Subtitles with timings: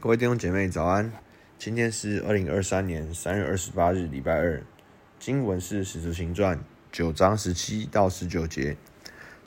[0.00, 1.12] 各位弟兄姐妹早安，
[1.58, 4.62] 今天是二零二三年三月二十八日，礼拜二。
[5.18, 6.56] 经文是《使徒行传》
[6.92, 8.76] 九章十七到十九节，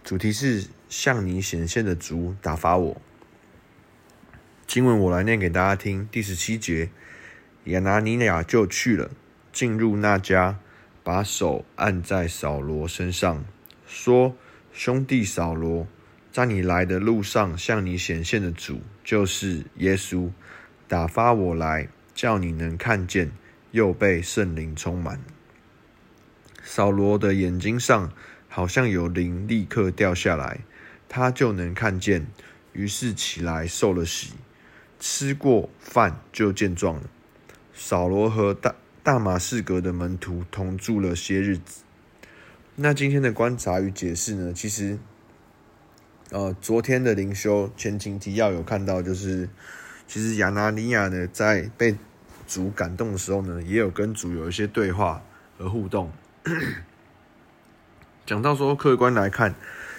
[0.04, 3.02] 主题是向你显现的主打发我。
[4.68, 6.06] 经文我来念给大家听。
[6.12, 6.90] 第十七节，
[7.64, 9.10] 亚拿尼亚就去了，
[9.54, 10.60] 进入那家，
[11.02, 13.46] 把手按在扫罗身上，
[13.88, 14.36] 说
[14.74, 15.88] ：“兄弟扫罗。”
[16.32, 20.32] 在你来的路上，向你显现的主就是耶稣，
[20.88, 23.32] 打发我来，叫你能看见，
[23.72, 25.20] 又被圣灵充满。
[26.64, 28.14] 扫罗的眼睛上
[28.48, 30.62] 好像有灵立刻掉下来，
[31.10, 32.28] 他就能看见，
[32.72, 34.36] 于是起来受了洗，
[35.02, 37.10] 吃过饭就健壮了。
[37.74, 41.84] 扫罗和大大马士革的门徒同住了些日子。
[42.76, 44.54] 那今天的观察与解释呢？
[44.54, 44.98] 其实。
[46.32, 49.50] 呃，昨天的灵修前情提要有看到，就是
[50.08, 51.98] 其实亚拿尼亚呢，在被
[52.48, 55.22] 主感动的时候呢，也有跟主有一些对话
[55.58, 56.10] 和互动。
[58.26, 59.56] 讲到说，客观来看，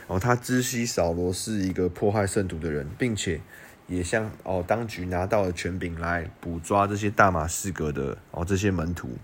[0.07, 3.43] 哦，他知悉扫罗是一个迫害圣徒的人，并且
[3.87, 9.19] 也向哦当局拿到了权柄来捕抓这些大马士革的哦这些门徒。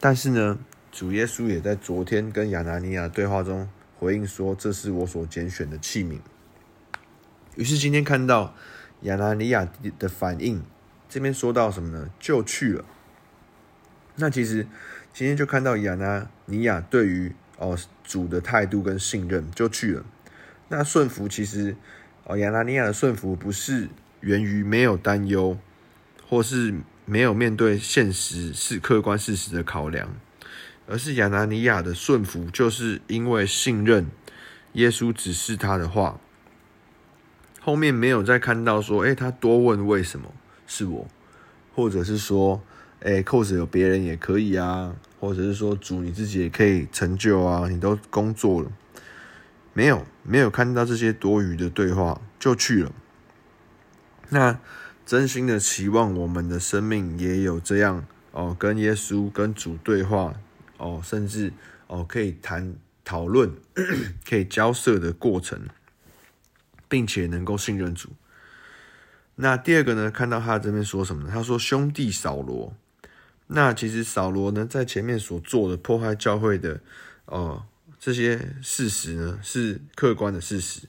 [0.00, 0.58] 但是呢，
[0.90, 3.68] 主耶稣也在昨天跟亚拿尼亚对话中。
[3.98, 6.18] 回应说：“这是我所拣选的器皿。”
[7.56, 8.54] 于是今天看到
[9.02, 10.62] 亚拿尼亚的反应，
[11.08, 12.10] 这边说到什么呢？
[12.18, 12.84] 就去了。
[14.16, 14.66] 那其实
[15.12, 20.04] 今天就看到亚拿尼亚对于哦主的态度跟信任，就去了。
[20.68, 21.76] 那顺服其实
[22.24, 23.88] 哦亚拿尼亚的顺服不是
[24.20, 25.58] 源于没有担忧，
[26.28, 30.14] 或是没有面对现实是客观事实的考量。
[30.86, 34.06] 而是亚拿尼亚的顺服，就是因为信任
[34.74, 36.18] 耶稣指示他的话。
[37.60, 40.30] 后面没有再看到说，诶，他多问为什么
[40.66, 41.08] 是我，
[41.74, 42.62] 或者是说，
[43.00, 48.70] 诶，扣子有别人也可以啊，或者是说主你自己也可以成就啊，你都工作了，
[49.72, 52.92] 没有没有看到这些多余的对话就去了。
[54.28, 54.58] 那
[55.06, 60.34] 真心的期望我们的生命也有这样哦，跟耶稣跟主对话。
[60.78, 61.52] 哦，甚至
[61.86, 63.52] 哦，可以谈讨论，
[64.28, 65.68] 可以交涉的过程，
[66.88, 68.10] 并且能够信任主。
[69.36, 70.10] 那第二个呢？
[70.10, 71.30] 看到他这边说什么呢？
[71.32, 72.72] 他说：“兄弟扫罗。”
[73.48, 76.80] 那其实扫罗呢，在前面所做的破坏教会的
[77.26, 77.64] 哦
[77.98, 80.88] 这些事实呢，是客观的事实。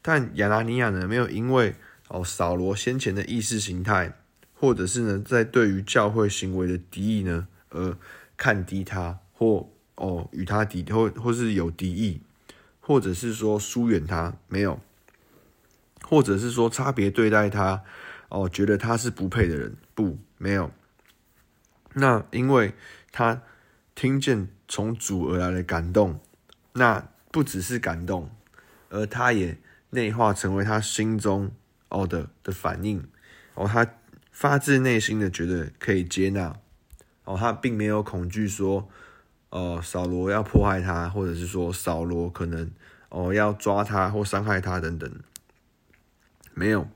[0.00, 1.76] 但亚拿尼亚呢，没有因为
[2.08, 4.16] 哦扫罗先前的意识形态，
[4.54, 7.96] 或者是呢，在对于教会行为的敌意呢，而
[8.36, 12.20] 看低他，或哦与他敌，或或是有敌意，
[12.80, 14.80] 或者是说疏远他，没有，
[16.02, 17.82] 或者是说差别对待他，
[18.28, 20.70] 哦觉得他是不配的人，不，没有。
[21.94, 22.74] 那因为
[23.12, 23.42] 他
[23.94, 26.18] 听见从主而来的感动，
[26.72, 28.30] 那不只是感动，
[28.90, 29.56] 而他也
[29.90, 31.52] 内化成为他心中
[31.88, 33.08] 哦的的反应，
[33.54, 33.86] 哦他
[34.32, 36.56] 发自内心的觉得可以接纳。
[37.24, 38.88] 哦，他并没有恐惧说，
[39.48, 42.70] 哦，扫罗要迫害他，或者是说扫罗可能
[43.08, 45.10] 哦要抓他或伤害他等等，
[46.52, 46.86] 没有，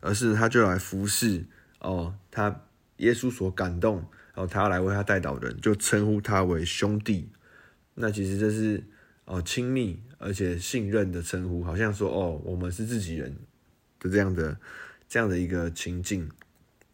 [0.00, 1.44] 而是他就来服侍
[1.78, 2.62] 哦，他
[2.96, 3.98] 耶稣所感动，
[4.34, 7.28] 然后他来为他代祷的人，就称呼他为兄弟。
[7.94, 8.82] 那其实这是
[9.24, 13.36] 哦亲密而且信任的称呼，好像说哦我们是自己人
[14.00, 14.58] 的这样的
[15.08, 16.28] 这样的一个情境。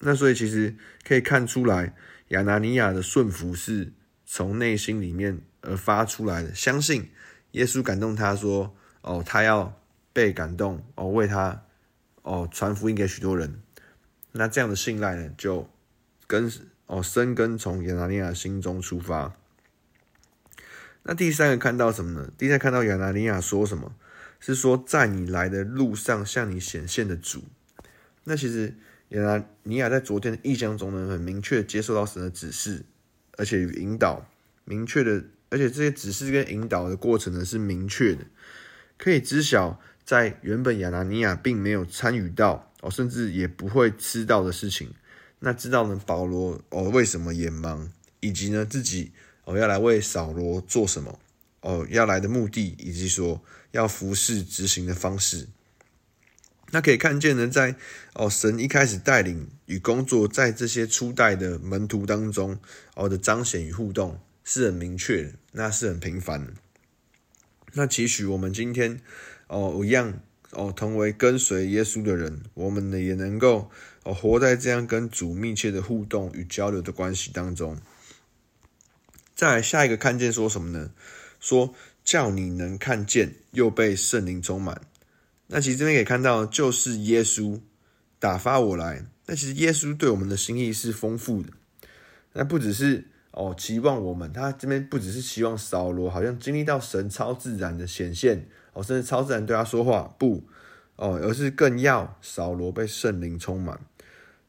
[0.05, 1.95] 那所以其实可以看出来。
[2.29, 3.93] 亚拿尼亚的顺服是
[4.25, 7.11] 从内心里面而发出来的，相信
[7.51, 9.79] 耶稣感动他说：“哦，他要
[10.15, 11.63] 被感动哦，为他
[12.23, 13.61] 哦传福音给许多人。”
[14.33, 15.69] 那这样的信赖呢，就
[16.27, 16.51] 跟
[16.87, 19.37] 哦生根从亚拿尼亚心中出发。
[21.03, 22.33] 那第三个看到什么呢？
[22.39, 23.95] 第三个看到亚拿尼亚说什么？
[24.41, 27.45] 是说在你来的路上向你显现的主。
[28.25, 28.75] 那其实。
[29.21, 32.85] 亚拿尼亚在昨天的异象中呢，很明确接受到神的指示，
[33.37, 34.27] 而且与引导
[34.65, 38.25] 明确的，而且这些指示跟引导的过程呢是明确的，
[38.97, 44.89] 可以知晓在原本亚拿尼亚并没有参与到哦，甚至也不会知道的事情。
[45.41, 47.89] 那知道呢，保罗哦为什么眼盲，
[48.21, 49.13] 以及呢自己
[49.45, 51.19] 哦要来为扫罗做什么
[51.61, 53.43] 哦要来的目的，以及说
[53.73, 55.49] 要服侍执行的方式。
[56.75, 57.77] 那可以看见呢，在
[58.15, 62.59] 哦，神一开始带领与工作，在这些初代的门徒当中，
[62.95, 66.49] 哦的彰显与互动是很明确，那是很频繁。
[67.75, 68.99] 那期许我们今天
[69.49, 70.21] 哦，一样
[70.53, 73.71] 哦同为跟随耶稣的人，我们呢也能够
[74.05, 77.77] 哦活在这样跟主密切的互动与交流的关系当中。
[79.35, 80.91] 再来下一个看见说什么呢？
[81.39, 84.81] 说叫你能看见，又被圣灵充满。
[85.55, 87.61] 那其实这边可以看到，就是耶稣
[88.19, 89.05] 打发我来。
[89.27, 91.51] 那其实耶稣对我们的心意是丰富的。
[92.33, 100.43] 那不只是哦期望我们，他这边不只是期望扫罗好像经历到神超自然的显现哦，甚至超自然对他说话，不
[100.97, 103.79] 哦，而是更要扫罗被圣灵充满。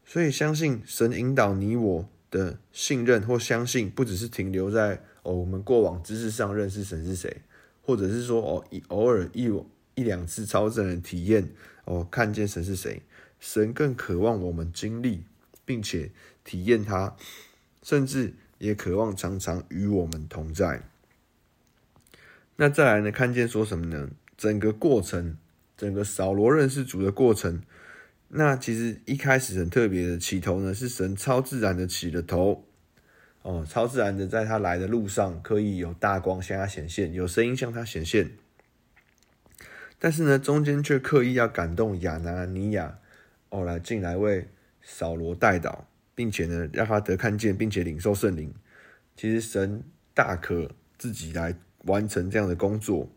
[0.06, 7.42] 所以相信神引导你我的信任或相信，不只是停留在哦我们过往知识上认识神是谁，
[7.82, 9.50] 或者是说哦偶尔一
[9.96, 11.50] 一两次超自然的体验，
[11.86, 13.02] 哦，看见神是谁，
[13.40, 15.24] 神更渴望我们经历，
[15.66, 16.12] 并且
[16.44, 17.16] 体验他，
[17.82, 20.84] 甚至也渴望常常与我们同在。
[22.56, 23.12] 那再来呢？
[23.12, 24.10] 看见说什么呢？
[24.38, 25.38] 整个过程，
[25.76, 27.62] 整个扫罗认识主的过程，
[28.30, 32.66] 那其实一开始很特别的起头呢，是神超自然的起了头，
[33.42, 38.32] 哦，超自然的在他来的路上，可以有大光向他显现，有声音向他显现。
[40.04, 43.00] 但是呢，中间却刻意要感动亚拿尼亚，
[43.48, 44.46] 哦，来进来为
[44.82, 48.54] 扫罗代祷，并且呢，让他得看见，并且领受圣灵。
[49.16, 49.82] 其实神
[50.14, 51.56] 大可自己来
[51.86, 53.10] 完成这样的工作，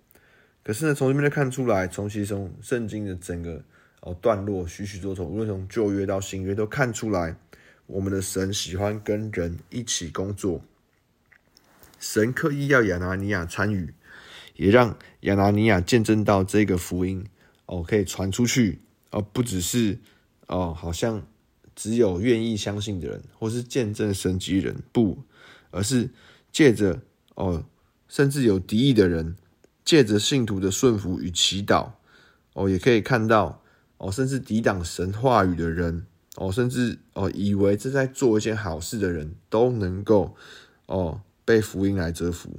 [0.62, 3.64] 可是呢，从这边就看出来，从其中圣经的整个
[4.02, 7.34] 哦段落，许许多多，无论从旧约到新约，都看出来，
[7.86, 10.62] 我们的神喜欢跟人一起工作。
[11.98, 13.92] 神刻意要亚拿尼亚参与。
[14.56, 17.24] 也让亚拿尼亚见证到这个福音
[17.66, 18.80] 哦，可以传出去
[19.10, 19.98] 哦，不只是
[20.46, 21.22] 哦，好像
[21.74, 25.18] 只有愿意相信的人，或是见证神迹人，不，
[25.70, 26.10] 而是
[26.50, 27.00] 借着
[27.34, 27.64] 哦，
[28.08, 29.36] 甚至有敌意的人，
[29.84, 31.90] 借着信徒的顺服与祈祷
[32.54, 33.62] 哦，也可以看到
[33.98, 36.06] 哦，甚至抵挡神话语的人
[36.36, 40.34] 哦，甚至哦，以为这在做一件好事的人都能够
[40.86, 42.50] 哦，被福音来折服。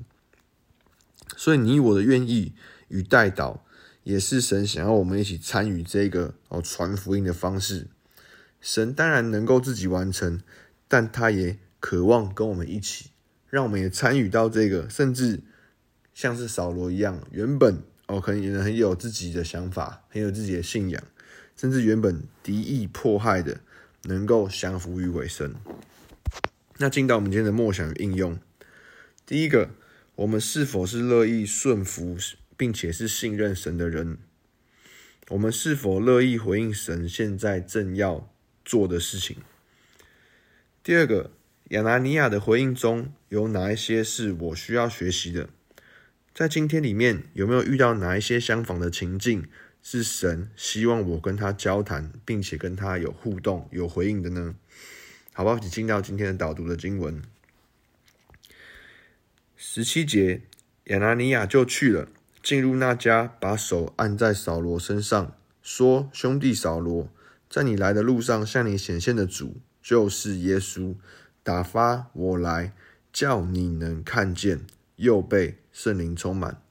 [1.37, 2.53] 所以你我的愿意
[2.87, 3.59] 与代祷，
[4.03, 7.85] 也是神想要我们一起参与这个哦传福音的方式。
[8.59, 10.41] 神当然能够自己完成，
[10.87, 13.11] 但他也渴望跟我们一起，
[13.51, 15.41] 让我们也参与到这个，甚至
[16.11, 21.03] 像是扫罗一样，原本哦可能也很有自己的想法，很有自己的信仰，
[21.55, 23.59] 甚至原本敌意迫害的，
[24.05, 25.53] 能够降服于鬼神。
[26.79, 28.39] 那进到我们今天的默想与应用，
[29.27, 29.69] 第一个。
[30.17, 32.17] 我们是否是乐意顺服，
[32.57, 34.17] 并且是信任神的人？
[35.29, 38.33] 我们是否乐意回应神现在正要
[38.65, 39.37] 做的事情？
[40.81, 41.29] 第二个，
[41.69, 45.49] 亚拿尼亚的回应中有哪一些是我需要学习的？
[46.33, 49.47] 在今天里面有没有遇到哪一些相仿的情境，
[49.83, 54.55] 是神希望我跟他交谈，并且跟他有互动、有回应的呢？
[55.33, 55.59] 好不好？
[55.59, 57.21] 一起进到今天的导读的经文。
[59.59, 60.43] 十七节，
[60.83, 62.07] 亚拿尼亚就去了，
[62.43, 65.33] 进入那家，把手按在扫罗身上，
[65.63, 67.09] 说：“兄弟扫罗，
[67.49, 70.93] 在你来的路上向你显现的主，就是耶稣，
[71.41, 72.71] 打发我来，
[73.11, 74.61] 叫你能看见，
[74.97, 76.61] 又被圣灵充满。”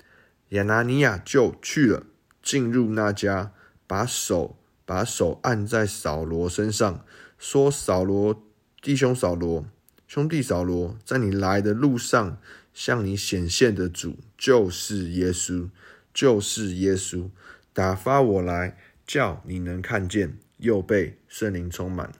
[0.50, 2.06] 亚拿尼亚就去了，
[2.40, 3.50] 进入那家，
[3.88, 7.04] 把手把手按在扫罗身上，
[7.36, 8.40] 说：“扫罗，
[8.80, 9.66] 弟兄扫罗，
[10.06, 12.38] 兄弟扫罗，在你来的路上。”
[12.76, 15.70] 向你显现的主就是耶稣，
[16.12, 17.30] 就是耶稣，
[17.72, 22.12] 打发我来，叫你能看见，又被圣灵充满。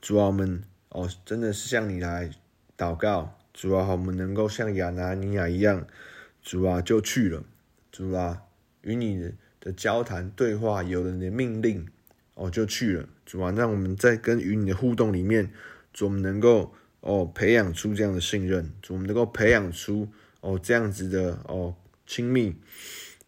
[0.00, 2.30] 主啊，我们哦，真的是向你来
[2.78, 5.86] 祷告，主啊，我们能够像亚拿尼亚一样，
[6.42, 7.44] 主啊就去了，
[7.92, 8.40] 主啊
[8.80, 11.86] 与你的交谈对话，有了你的命令
[12.32, 15.52] 哦就去了，主啊，让我们在跟与你的互动里面，
[15.98, 16.74] 主我们能够。
[17.00, 20.08] 哦，培养出这样的信任，主，我们能够培养出
[20.40, 22.56] 哦这样子的哦亲密，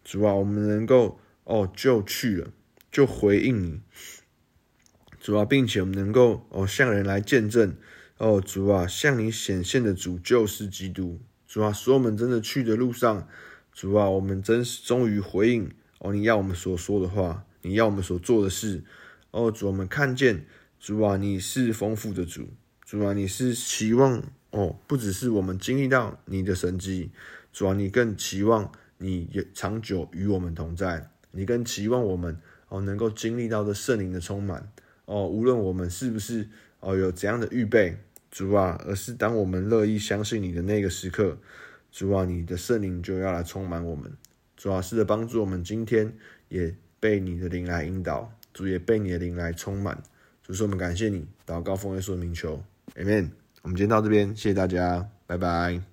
[0.03, 2.51] 主啊，我们能够哦就去了，
[2.91, 3.79] 就回应你，
[5.21, 7.73] 主啊，并且我们能够哦向人来见证
[8.17, 13.25] 哦，主啊，向你显现的主就是基督，主啊，所以我们真的去的路上，
[13.71, 18.83] 主啊，我们真是终于回应哦你要我们所说的话，你要我们所做的事，
[19.31, 20.45] 哦，主，我们看见
[20.77, 22.49] 主啊，你是丰富的主。
[22.91, 27.09] 主啊，你是期望哦，不只是我们经历到你的神迹，
[27.53, 31.09] 主啊，你更期望你也长久与我们同在。
[31.31, 34.69] 你更期望我们哦能够经历到的圣灵的充满
[35.05, 36.49] 哦，无论我们是不是
[36.81, 37.97] 哦有怎样的预备，
[38.29, 41.37] 主啊，而是当我们乐意相信你的那个时刻，
[41.93, 44.11] 主啊，你的圣灵就要来充满我们。
[44.57, 46.13] 主啊，试着帮助我们今天
[46.49, 50.03] 也被你的灵来引导，主也被你的灵来充满。
[50.43, 52.61] 主说我们感谢你，祷告奉耶稣名求。
[52.95, 53.31] amen，
[53.61, 55.90] 我们今天到这边，谢谢大家，拜拜。